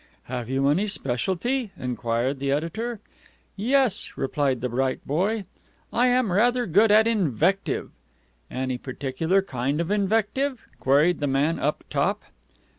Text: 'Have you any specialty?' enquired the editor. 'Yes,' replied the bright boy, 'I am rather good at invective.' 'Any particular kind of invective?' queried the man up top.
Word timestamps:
'Have 0.23 0.49
you 0.49 0.67
any 0.67 0.87
specialty?' 0.87 1.69
enquired 1.79 2.39
the 2.39 2.51
editor. 2.51 2.99
'Yes,' 3.55 4.13
replied 4.15 4.61
the 4.61 4.69
bright 4.69 5.05
boy, 5.05 5.45
'I 5.93 6.07
am 6.07 6.31
rather 6.31 6.65
good 6.65 6.89
at 6.89 7.05
invective.' 7.05 7.91
'Any 8.49 8.79
particular 8.79 9.43
kind 9.43 9.79
of 9.79 9.91
invective?' 9.91 10.65
queried 10.79 11.19
the 11.19 11.27
man 11.27 11.59
up 11.59 11.83
top. 11.91 12.23